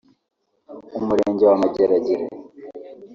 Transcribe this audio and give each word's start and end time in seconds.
Umurenge 0.99 1.43
wa 1.49 1.55
Mageragere 1.61 2.25